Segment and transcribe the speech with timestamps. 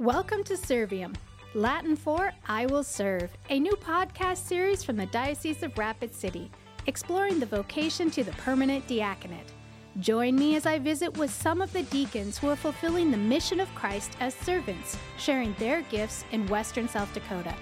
[0.00, 1.14] Welcome to Serviam,
[1.52, 6.50] Latin for I Will Serve, a new podcast series from the Diocese of Rapid City,
[6.86, 9.52] exploring the vocation to the permanent diaconate.
[9.98, 13.60] Join me as I visit with some of the deacons who are fulfilling the mission
[13.60, 17.54] of Christ as servants, sharing their gifts in Western South Dakota.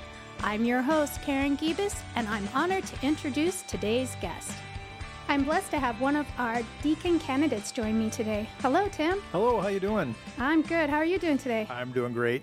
[0.45, 4.53] I'm your host, Karen Gibas, and I'm honored to introduce today's guest.
[5.31, 8.49] I'm blessed to have one of our deacon candidates join me today.
[8.61, 9.21] Hello, Tim.
[9.31, 10.15] Hello, how you doing?
[10.39, 10.89] I'm good.
[10.89, 11.67] How are you doing today?
[11.69, 12.43] I'm doing great.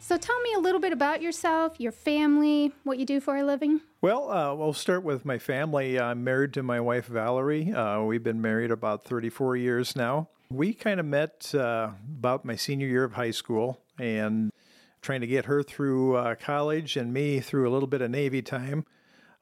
[0.00, 3.42] So tell me a little bit about yourself, your family, what you do for a
[3.42, 3.80] living.
[4.02, 5.98] Well, uh, we'll start with my family.
[5.98, 7.72] I'm married to my wife, Valerie.
[7.72, 10.28] Uh, we've been married about 34 years now.
[10.50, 14.52] We kind of met uh, about my senior year of high school and
[15.00, 18.42] trying to get her through uh, college and me through a little bit of Navy
[18.42, 18.84] time.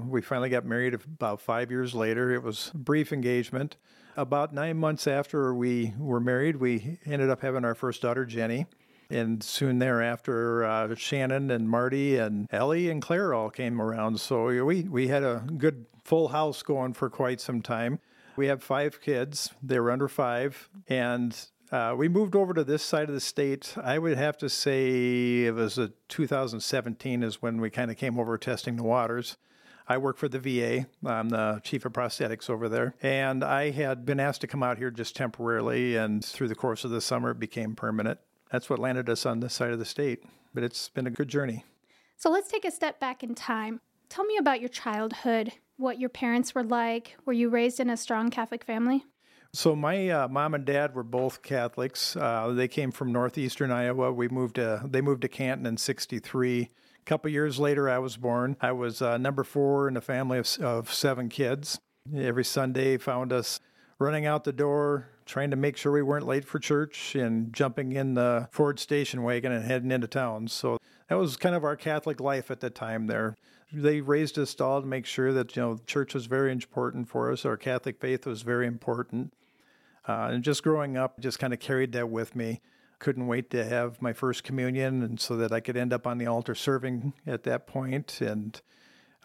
[0.04, 2.32] We finally got married about five years later.
[2.32, 3.76] It was a brief engagement.
[4.16, 8.66] About nine months after we were married, we ended up having our first daughter, Jenny.
[9.10, 14.20] And soon thereafter, uh, Shannon and Marty and Ellie and Claire all came around.
[14.20, 17.98] So we, we had a good full house going for quite some time.
[18.36, 19.52] We have five kids.
[19.64, 20.68] They were under five.
[20.86, 21.36] And
[21.72, 23.74] uh, we moved over to this side of the state.
[23.82, 28.20] I would have to say it was a 2017 is when we kind of came
[28.20, 29.36] over testing the waters.
[29.88, 30.86] I work for the VA.
[31.04, 32.94] I'm the chief of prosthetics over there.
[33.02, 36.84] And I had been asked to come out here just temporarily, and through the course
[36.84, 38.20] of the summer, it became permanent.
[38.52, 40.24] That's what landed us on this side of the state.
[40.52, 41.64] But it's been a good journey.
[42.16, 43.80] So let's take a step back in time.
[44.08, 47.16] Tell me about your childhood, what your parents were like.
[47.24, 49.04] Were you raised in a strong Catholic family?
[49.52, 52.16] So my uh, mom and dad were both Catholics.
[52.16, 54.12] Uh, they came from northeastern Iowa.
[54.12, 56.68] We moved to they moved to Canton in '63
[57.08, 58.54] couple years later, I was born.
[58.60, 61.80] I was uh, number four in a family of, of seven kids.
[62.14, 63.60] Every Sunday found us
[63.98, 67.92] running out the door, trying to make sure we weren't late for church, and jumping
[67.92, 70.48] in the Ford station wagon and heading into town.
[70.48, 70.76] So
[71.08, 73.36] that was kind of our Catholic life at the time there.
[73.72, 77.32] They raised us all to make sure that, you know, church was very important for
[77.32, 77.46] us.
[77.46, 79.32] Our Catholic faith was very important.
[80.06, 82.60] Uh, and just growing up, just kind of carried that with me
[82.98, 86.18] couldn't wait to have my first communion, and so that I could end up on
[86.18, 87.68] the altar serving at that.
[88.20, 88.60] And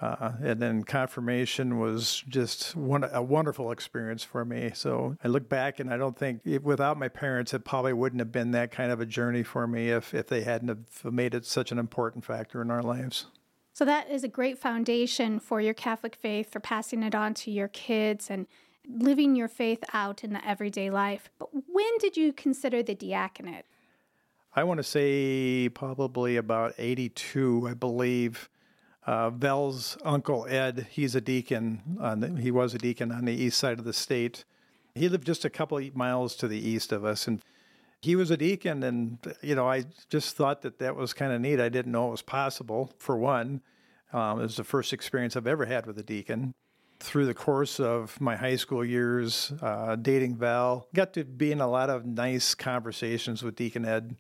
[0.01, 4.72] uh, and then confirmation was just one, a wonderful experience for me.
[4.73, 8.19] So I look back and I don't think it, without my parents, it probably wouldn't
[8.19, 11.34] have been that kind of a journey for me if, if they hadn't have made
[11.34, 13.28] it such an important factor in our lives.
[13.73, 17.51] So that is a great foundation for your Catholic faith, for passing it on to
[17.51, 18.47] your kids and
[18.88, 21.30] living your faith out in the everyday life.
[21.40, 23.66] But when did you consider the diaconate?
[24.56, 28.50] I want to say probably about 82, I believe.
[29.06, 31.82] Uh, Val's uncle Ed, he's a deacon.
[31.98, 34.46] The, he was a deacon on the east side of the state.
[34.96, 37.42] He lived just a couple of miles to the east of us, and
[38.02, 38.84] he was a deacon.
[38.84, 41.60] And you know, I just thought that that was kind of neat.
[41.60, 42.94] I didn't know it was possible.
[43.00, 43.62] For one,
[44.14, 46.54] um, it was the first experience I've ever had with a deacon
[47.03, 51.59] through the course of my high school years, uh, dating Val, got to be in
[51.59, 54.16] a lot of nice conversations with Deacon Ed,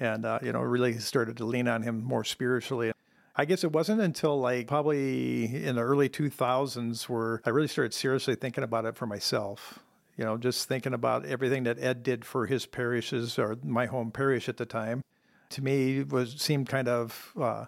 [0.00, 2.92] and uh, you know really started to lean on him more spiritually.
[3.36, 7.94] I guess it wasn't until like probably in the early 2000s where I really started
[7.94, 9.78] seriously thinking about it for myself.
[10.16, 14.10] You know, just thinking about everything that Ed did for his parishes or my home
[14.10, 15.02] parish at the time.
[15.50, 17.66] To me, was seemed kind of uh,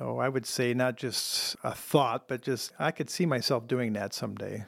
[0.00, 3.92] oh, I would say not just a thought, but just I could see myself doing
[3.94, 4.64] that someday.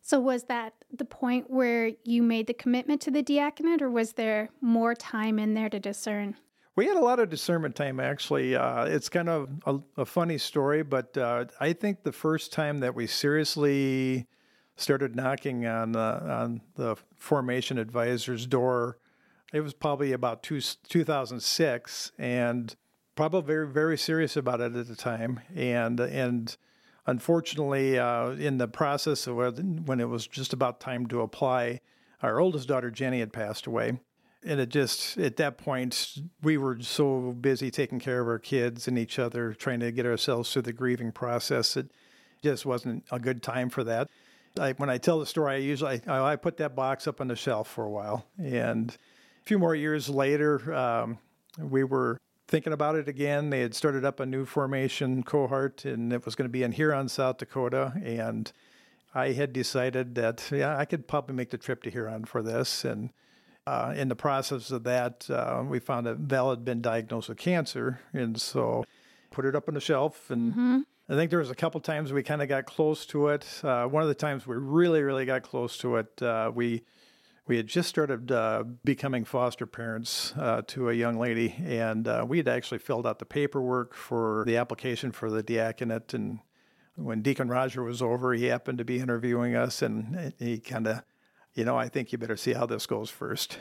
[0.00, 4.14] So, was that the point where you made the commitment to the diaconate, or was
[4.14, 6.36] there more time in there to discern?
[6.74, 8.56] We had a lot of discernment time, actually.
[8.56, 12.78] Uh, it's kind of a, a funny story, but uh, I think the first time
[12.80, 14.26] that we seriously
[14.76, 18.98] started knocking on, uh, on the formation advisor's door,
[19.52, 22.12] it was probably about two, 2006.
[22.18, 22.74] And
[23.14, 26.56] probably very very serious about it at the time, and and
[27.06, 29.36] unfortunately, uh, in the process of
[29.86, 31.80] when it was just about time to apply,
[32.22, 33.98] our oldest daughter Jenny had passed away.
[34.44, 38.88] And it just, at that point, we were so busy taking care of our kids
[38.88, 41.76] and each other, trying to get ourselves through the grieving process.
[41.76, 41.92] It
[42.42, 44.08] just wasn't a good time for that.
[44.58, 47.28] I, when I tell the story, I usually I, I, put that box up on
[47.28, 48.26] the shelf for a while.
[48.36, 51.18] And a few more years later, um,
[51.58, 53.50] we were thinking about it again.
[53.50, 56.72] They had started up a new formation cohort, and it was going to be in
[56.72, 57.92] Huron, South Dakota.
[58.02, 58.52] And
[59.14, 62.84] I had decided that yeah, I could probably make the trip to Huron for this.
[62.84, 63.10] And
[63.66, 67.38] uh, in the process of that, uh, we found that Val had been diagnosed with
[67.38, 68.84] cancer, and so
[69.30, 70.30] put it up on the shelf.
[70.30, 70.80] And mm-hmm.
[71.08, 73.46] I think there was a couple times we kind of got close to it.
[73.62, 76.82] Uh, one of the times we really, really got close to it, uh, we
[77.46, 82.24] we had just started uh, becoming foster parents uh, to a young lady, and uh,
[82.26, 86.14] we had actually filled out the paperwork for the application for the diaconate.
[86.14, 86.38] And
[86.94, 91.02] when Deacon Roger was over, he happened to be interviewing us, and he kind of,
[91.54, 93.58] you know, I think you better see how this goes first.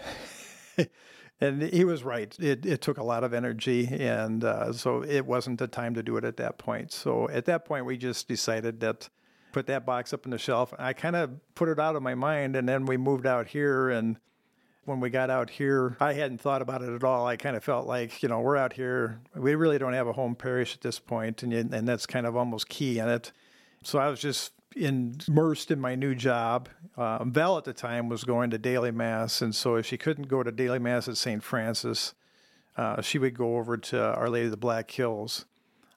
[1.41, 2.35] and he was right.
[2.39, 6.03] It, it took a lot of energy, and uh, so it wasn't the time to
[6.03, 6.91] do it at that point.
[6.91, 9.09] So at that point, we just decided that
[9.51, 10.73] put that box up on the shelf.
[10.77, 13.89] I kind of put it out of my mind, and then we moved out here.
[13.89, 14.17] And
[14.85, 17.27] when we got out here, I hadn't thought about it at all.
[17.27, 19.21] I kind of felt like, you know, we're out here.
[19.35, 22.35] We really don't have a home parish at this point, and and that's kind of
[22.35, 23.31] almost key in it.
[23.83, 26.69] So I was just immersed in my new job.
[26.95, 30.27] Uh, Val at the time was going to daily mass, and so if she couldn't
[30.27, 31.43] go to daily mass at St.
[31.43, 32.13] Francis,
[32.77, 35.45] uh, she would go over to Our Lady of the Black Hills.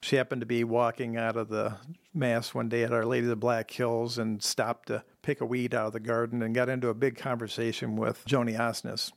[0.05, 1.77] She happened to be walking out of the
[2.13, 5.47] mass one day at Our Lady of the Black Hills and stopped to pick a
[5.47, 9.13] weed out of the garden and got into a big conversation with Joni Osnes.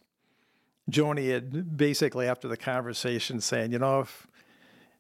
[0.90, 4.28] Joni had basically, after the conversation, saying, You know, if,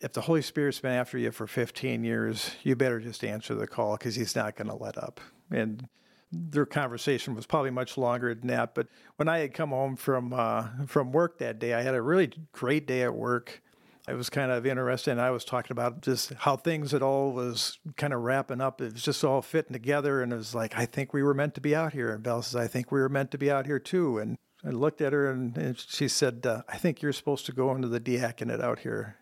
[0.01, 3.65] if the Holy Spirit's been after you for 15 years, you better just answer the
[3.65, 5.21] call because he's not going to let up.
[5.51, 5.87] And
[6.33, 8.75] their conversation was probably much longer than that.
[8.75, 12.01] But when I had come home from uh, from work that day, I had a
[12.01, 13.61] really great day at work
[14.07, 15.19] it was kind of interesting.
[15.19, 18.79] I was talking about just how things it all was kind of wrapping up.
[18.79, 21.55] It was just all fitting together, and it was like I think we were meant
[21.55, 22.13] to be out here.
[22.13, 24.69] And Belle says, "I think we were meant to be out here too." And I
[24.69, 27.89] looked at her, and, and she said, uh, "I think you're supposed to go into
[27.89, 29.17] the diaconate out here."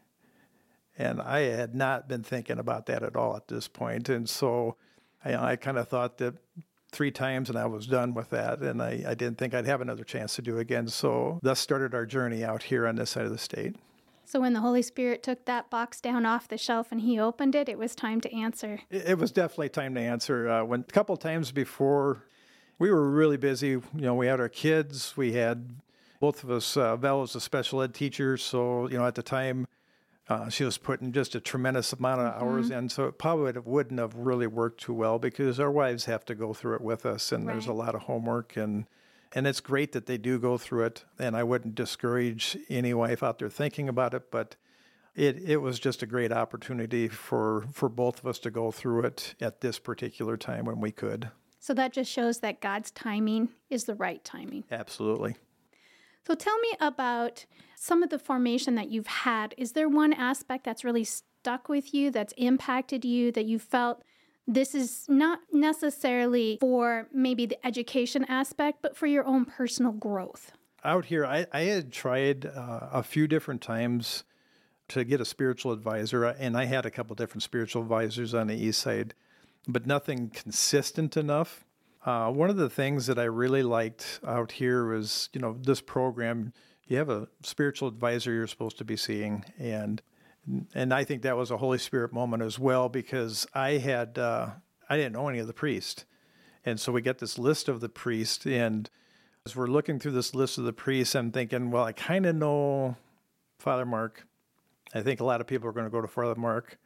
[0.97, 4.07] And I had not been thinking about that at all at this point.
[4.07, 4.77] and so
[5.25, 6.35] I, I kind of thought that
[6.91, 8.59] three times and I was done with that.
[8.59, 10.87] And I, I didn't think I'd have another chance to do again.
[10.87, 13.75] So thus started our journey out here on this side of the state.
[14.25, 17.55] So when the Holy Spirit took that box down off the shelf and he opened
[17.55, 18.79] it, it was time to answer.
[18.89, 20.49] It was definitely time to answer.
[20.49, 22.23] Uh, when a couple times before,
[22.79, 23.69] we were really busy.
[23.69, 25.15] You know, we had our kids.
[25.15, 25.75] We had
[26.19, 26.75] both of us.
[26.75, 29.67] Uh, Val was a special ed teacher, so you know at the time.
[30.27, 32.79] Uh, she was putting just a tremendous amount of hours mm-hmm.
[32.79, 36.33] in, so it probably wouldn't have really worked too well because our wives have to
[36.33, 37.53] go through it with us, and right.
[37.53, 38.87] there's a lot of homework and
[39.35, 41.03] and it's great that they do go through it.
[41.19, 44.55] And I wouldn't discourage any wife out there thinking about it, but
[45.13, 49.01] it, it was just a great opportunity for, for both of us to go through
[49.01, 51.29] it at this particular time when we could.
[51.59, 54.63] So that just shows that God's timing is the right timing.
[54.71, 55.35] Absolutely.
[56.25, 57.45] So tell me about
[57.75, 59.53] some of the formation that you've had.
[59.57, 64.03] Is there one aspect that's really stuck with you, that's impacted you, that you felt
[64.47, 70.51] this is not necessarily for maybe the education aspect, but for your own personal growth.
[70.83, 74.23] Out here, I, I had tried uh, a few different times
[74.89, 78.55] to get a spiritual advisor, and I had a couple different spiritual advisors on the
[78.55, 79.15] east side,
[79.67, 81.65] but nothing consistent enough.
[82.05, 85.81] Uh, one of the things that I really liked out here was, you know, this
[85.81, 86.53] program.
[86.87, 90.03] You have a spiritual advisor you're supposed to be seeing, and
[90.73, 94.49] and I think that was a Holy Spirit moment as well because I had uh,
[94.89, 96.05] I didn't know any of the priests,
[96.65, 98.89] and so we get this list of the priests, and
[99.45, 102.35] as we're looking through this list of the priests, I'm thinking, well, I kind of
[102.35, 102.95] know
[103.59, 104.27] Father Mark.
[104.93, 106.77] I think a lot of people are going to go to Father Mark,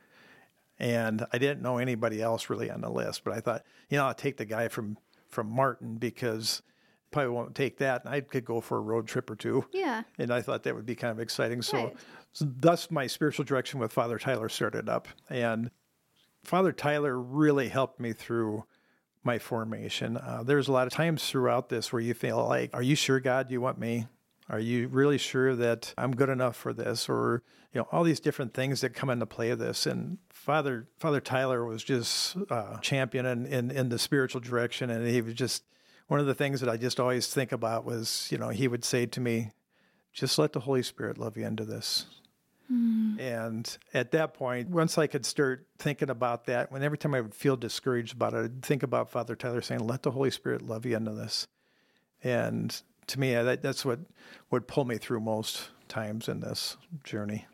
[0.79, 4.05] and I didn't know anybody else really on the list, but I thought, you know,
[4.05, 4.97] I'll take the guy from
[5.27, 6.63] from Martin because
[7.11, 8.05] probably won't take that.
[8.05, 9.65] And I could go for a road trip or two.
[9.71, 10.03] Yeah.
[10.17, 11.61] And I thought that would be kind of exciting.
[11.61, 11.95] So, right.
[12.33, 15.07] so thus my spiritual direction with Father Tyler started up.
[15.29, 15.71] And
[16.43, 18.65] Father Tyler really helped me through
[19.23, 20.17] my formation.
[20.17, 23.19] Uh, there's a lot of times throughout this where you feel like, are you sure,
[23.19, 24.07] God, you want me?
[24.49, 27.09] Are you really sure that I'm good enough for this?
[27.09, 29.85] Or, you know, all these different things that come into play of this.
[29.85, 34.89] And Father Father Tyler was just uh, champion in, in, in the spiritual direction.
[34.89, 35.63] And he was just,
[36.09, 38.83] one of the things that I just always think about was, you know, he would
[38.83, 39.51] say to me,
[40.11, 42.07] just let the Holy Spirit love you into this.
[42.71, 43.19] Mm.
[43.19, 47.21] And at that point, once I could start thinking about that, when every time I
[47.21, 50.63] would feel discouraged about it, I'd think about Father Tyler saying, let the Holy Spirit
[50.63, 51.47] love you into this.
[52.23, 52.75] And
[53.05, 53.99] to me, that, that's what
[54.49, 57.45] would pull me through most times in this journey.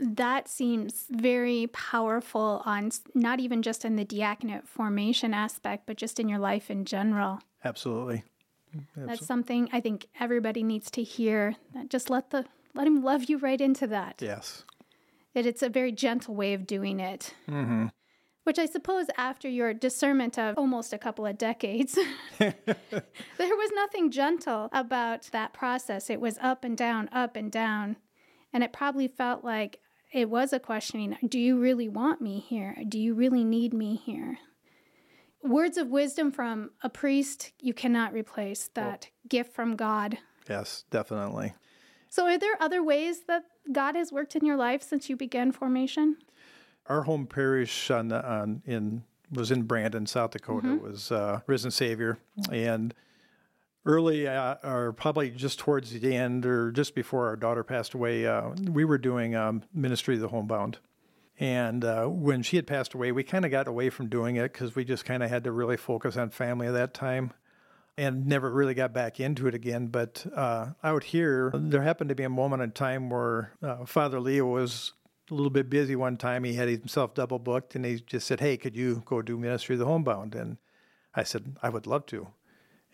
[0.00, 6.20] That seems very powerful on not even just in the diaconate formation aspect, but just
[6.20, 7.40] in your life in general.
[7.64, 8.24] Absolutely.
[8.74, 9.14] Absolutely.
[9.14, 11.56] That's something I think everybody needs to hear.
[11.88, 14.20] Just let the let him love you right into that.
[14.20, 14.64] Yes.
[15.34, 17.34] That it's a very gentle way of doing it.
[17.48, 17.86] Mm-hmm.
[18.44, 21.98] Which I suppose after your discernment of almost a couple of decades,
[22.38, 22.54] there
[23.38, 26.08] was nothing gentle about that process.
[26.08, 27.96] It was up and down, up and down.
[28.52, 29.80] And it probably felt like
[30.12, 32.76] it was a questioning do you really want me here?
[32.88, 34.38] Do you really need me here?
[35.42, 40.18] words of wisdom from a priest you cannot replace that gift from God.
[40.48, 41.54] Yes, definitely.
[42.10, 45.52] So, are there other ways that God has worked in your life since you began
[45.52, 46.16] formation?
[46.86, 50.68] Our home parish on, on in was in Brandon, South Dakota.
[50.68, 50.86] Mm-hmm.
[50.86, 52.18] Was uh, Risen Savior,
[52.50, 52.94] and
[53.88, 58.26] early, uh, or probably just towards the end, or just before our daughter passed away,
[58.26, 60.78] uh, we were doing um, ministry of the homebound.
[61.40, 64.52] And uh, when she had passed away, we kind of got away from doing it
[64.52, 67.32] because we just kind of had to really focus on family at that time
[67.96, 69.86] and never really got back into it again.
[69.86, 74.20] But uh, out here, there happened to be a moment in time where uh, Father
[74.20, 74.92] Leo was
[75.30, 76.44] a little bit busy one time.
[76.44, 79.76] He had himself double booked and he just said, Hey, could you go do Ministry
[79.76, 80.34] of the Homebound?
[80.34, 80.58] And
[81.14, 82.28] I said, I would love to.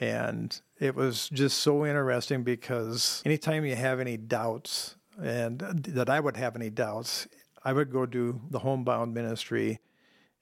[0.01, 6.21] And it was just so interesting because anytime you have any doubts, and that I
[6.21, 7.29] would have any doubts,
[7.65, 9.81] I would go do the homebound ministry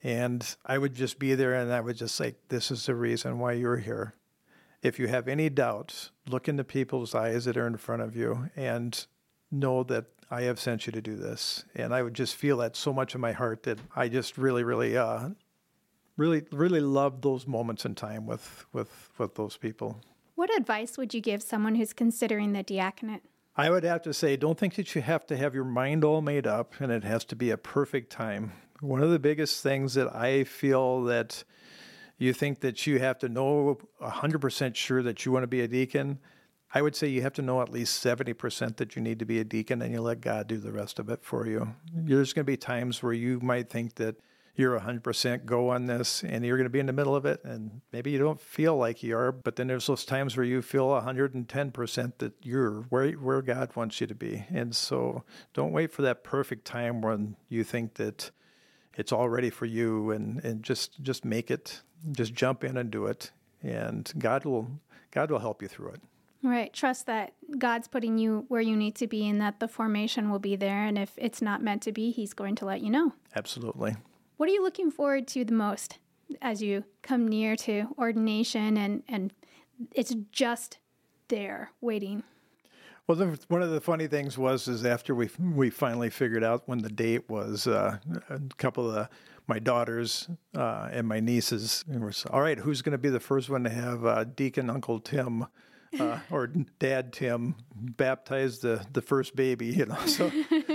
[0.03, 3.39] and I would just be there and I would just say, This is the reason
[3.39, 4.15] why you're here.
[4.83, 8.51] If you have any doubts, look into people's eyes that are in front of you
[8.57, 9.07] and
[9.51, 11.65] know that I have sent you to do this.
[11.77, 14.65] And I would just feel that so much in my heart that I just really,
[14.65, 15.29] really, uh,
[16.17, 20.01] really, really loved those moments in time with, with, with those people.
[20.35, 23.23] What advice would you give someone who's considering the diaconate?
[23.55, 26.23] I would have to say, don't think that you have to have your mind all
[26.23, 28.53] made up and it has to be a perfect time.
[28.81, 31.45] One of the biggest things that I feel that
[32.19, 35.69] you think that you have to know 100% sure that you want to be a
[35.69, 36.19] deacon,
[36.75, 39.39] I would say you have to know at least 70% that you need to be
[39.39, 41.75] a deacon and you let God do the rest of it for you.
[41.93, 44.17] There's going to be times where you might think that
[44.55, 47.43] you're 100% go on this and you're going to be in the middle of it
[47.45, 50.61] and maybe you don't feel like you are but then there's those times where you
[50.61, 55.93] feel 110% that you're where where God wants you to be and so don't wait
[55.93, 58.31] for that perfect time when you think that
[58.95, 62.91] it's all ready for you and and just just make it just jump in and
[62.91, 63.31] do it
[63.63, 64.71] and God will
[65.11, 66.01] God will help you through it
[66.45, 66.73] Right.
[66.73, 70.41] Trust that God's putting you where you need to be and that the formation will
[70.41, 70.85] be there.
[70.85, 73.13] And if it's not meant to be, He's going to let you know.
[73.37, 73.95] Absolutely.
[74.43, 76.01] What are you looking forward to the most
[76.41, 79.33] as you come near to ordination and, and
[79.95, 80.79] it's just
[81.29, 82.25] there waiting?
[83.07, 86.65] Well, the, one of the funny things was is after we we finally figured out
[86.67, 87.99] when the date was, uh,
[88.31, 89.09] a couple of the,
[89.47, 92.59] my daughters uh, and my nieces were all right.
[92.59, 95.47] Who's going to be the first one to have uh, Deacon Uncle Tim
[95.99, 99.99] uh, or Dad Tim baptized the the first baby, you know.
[100.07, 100.31] So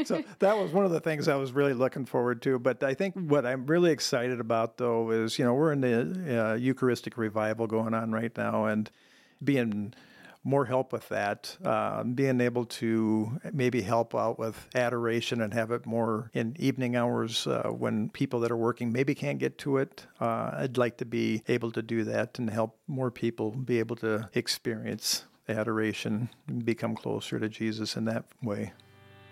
[0.06, 2.60] so that was one of the things I was really looking forward to.
[2.60, 6.52] But I think what I'm really excited about though is you know we're in the
[6.52, 8.90] uh, Eucharistic revival going on right now, and
[9.44, 9.94] being
[10.48, 15.72] more help with that, uh, being able to maybe help out with adoration and have
[15.72, 19.78] it more in evening hours uh, when people that are working maybe can't get to
[19.78, 20.06] it.
[20.22, 23.98] Uh, I'd like to be able to do that and help more people be able
[23.98, 28.72] to experience adoration and become closer to Jesus in that way.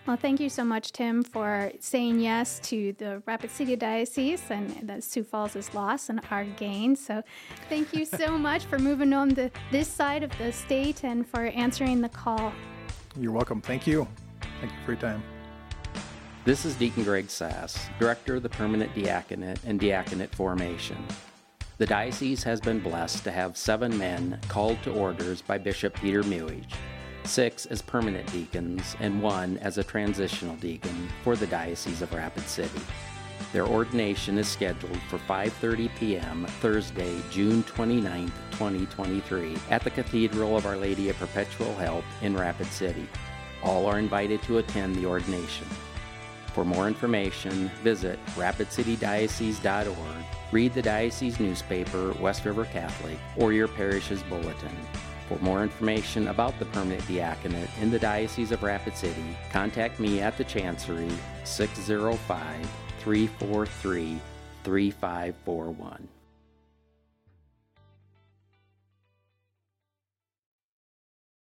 [0.05, 4.69] Well, thank you so much, Tim, for saying yes to the Rapid City Diocese and
[4.87, 6.95] that Sioux Falls is lost and our gain.
[6.95, 7.23] So,
[7.69, 11.45] thank you so much for moving on the this side of the state and for
[11.47, 12.53] answering the call.
[13.19, 13.61] You're welcome.
[13.61, 14.07] Thank you.
[14.59, 15.23] Thank you for your time.
[16.43, 21.03] This is Deacon Greg Sass, Director of the Permanent Diaconate and Diaconate Formation.
[21.79, 26.21] The diocese has been blessed to have seven men called to orders by Bishop Peter
[26.21, 26.75] Muhich
[27.27, 32.43] six as permanent deacons, and one as a transitional deacon for the Diocese of Rapid
[32.47, 32.81] City.
[33.53, 36.45] Their ordination is scheduled for 5:30 p.m.
[36.59, 42.67] Thursday, June 29, 2023, at the Cathedral of Our Lady of Perpetual Help in Rapid
[42.67, 43.07] City.
[43.63, 45.67] All are invited to attend the ordination.
[46.53, 54.23] For more information, visit rapidcitydiocese.org, read the diocese newspaper, West River Catholic, or your parish's
[54.23, 54.77] bulletin.
[55.27, 60.21] For more information about the permanent diaconate in the Diocese of Rapid City, contact me
[60.21, 61.09] at the Chancery
[61.43, 64.19] 605 343
[64.63, 66.14] 3541.